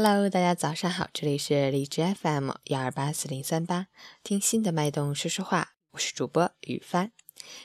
[0.00, 3.88] Hello，大家早上好，这里是荔枝 FM 幺二八四零三八，
[4.22, 7.10] 听心的脉动说说话，我是主播雨帆。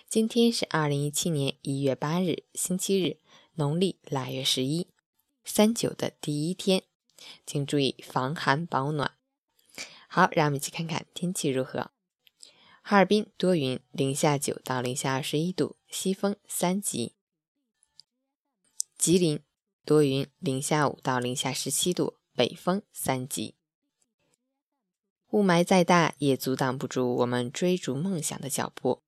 [0.09, 3.19] 今天是二零一七年一月八日，星期日，
[3.53, 4.87] 农历腊月十一，
[5.45, 6.81] 三九的第一天，
[7.45, 9.11] 请注意防寒保暖。
[10.07, 11.91] 好，让我们一起看看天气如何。
[12.81, 17.13] 哈尔滨多云，零下九到零下二十一度，西风三级。
[18.97, 19.39] 吉林
[19.85, 22.17] 多云，零下五到零下十七度。
[22.35, 23.55] 北风三级，
[25.29, 29.01] 雾霾再大也阻挡不住我们追逐梦想的脚步。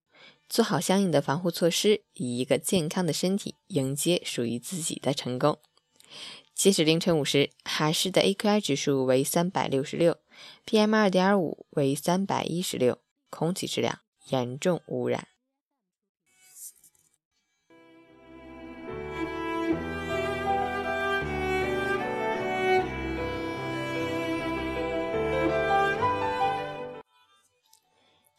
[0.47, 5.57] 做好相应的防护措施，以一个健康的身体迎接属于自己的成功。
[6.53, 10.19] 截止凌晨五时，哈市的 AQI 指数为三百六十六
[10.65, 12.99] ，PM 二点五为三百一十六，
[13.31, 15.27] 空气质量严重污染。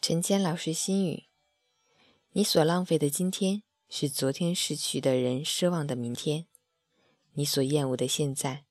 [0.09, 1.25] 陈坚老师心语：
[2.31, 6.47] 你所浪费的今天，是昨天逝去的人奢望的明天；
[7.33, 8.67] 你所厌恶的现在，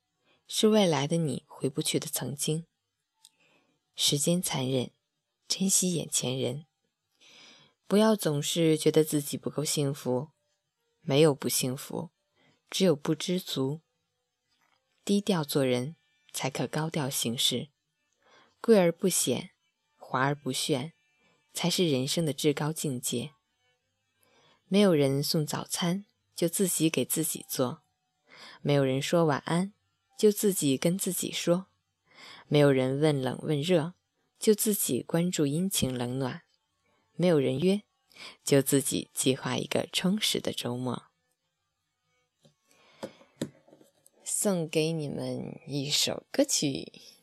[0.48, 2.66] 是未来的你回不去的曾经。
[3.98, 4.92] 时间残忍，
[5.46, 6.68] 珍惜眼前人。
[7.86, 10.30] 不要总是觉得自己不够幸福，
[11.02, 12.12] 没有不幸福，
[12.70, 13.82] 只有不知足。
[15.04, 15.98] 低调做人，
[16.32, 17.72] 才可高调行事；
[18.62, 19.50] 贵而不显，
[19.98, 20.94] 华而不炫。
[21.56, 23.32] 才是人生的至高境界。
[24.68, 27.82] 没有人送早餐，就自己给自己做；
[28.62, 29.74] 没有人说晚安，
[30.18, 31.68] 就自己跟自己说；
[32.48, 33.94] 没有人问冷问热，
[34.38, 36.42] 就自己关注阴晴冷暖；
[37.16, 37.84] 没有人约，
[38.44, 41.04] 就自己计划一个充实的周末。
[44.24, 47.15] 送给你们一首歌曲。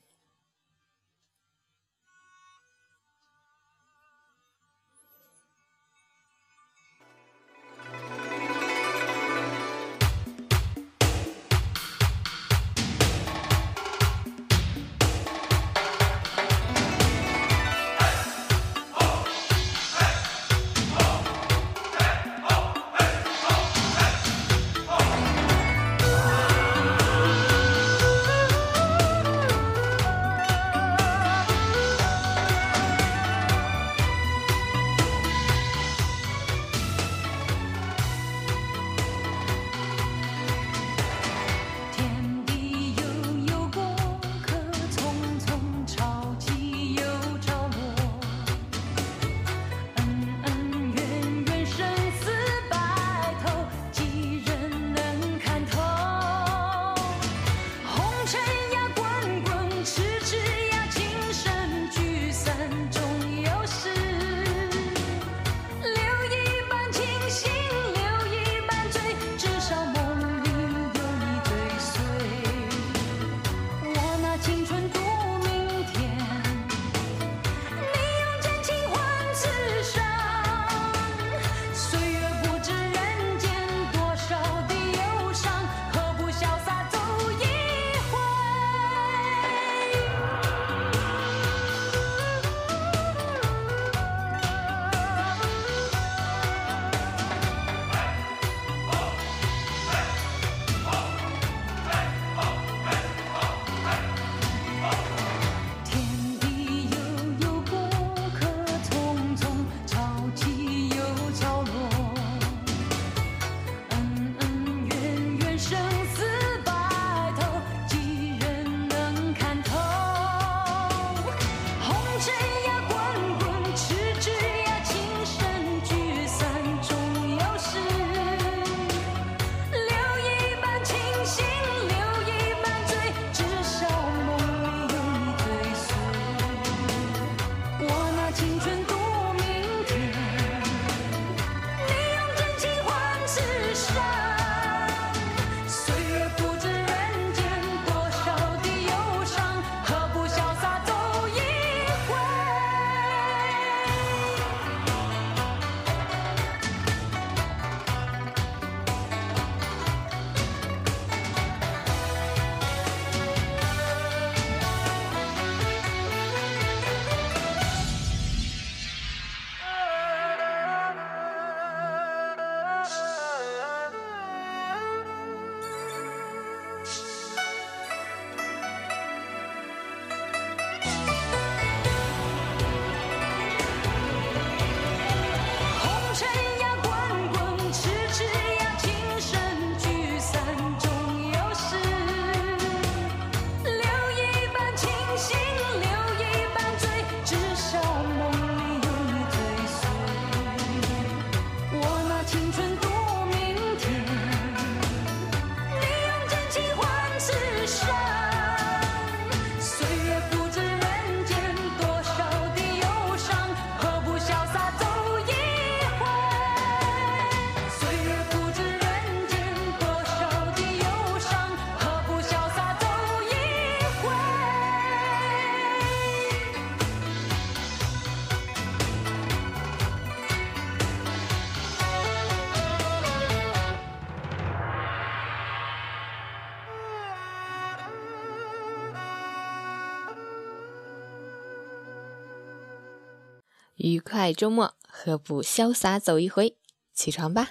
[243.83, 246.57] 愉快周末，何不潇洒走一回？
[246.95, 247.51] 起床吧，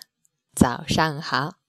[0.55, 1.60] 早上好。